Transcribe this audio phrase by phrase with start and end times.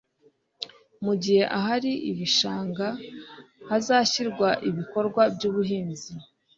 [1.05, 2.87] mu gihe ahari ibishanga
[3.69, 6.11] hazashyirwa ibikorwa by'ubuhinzi.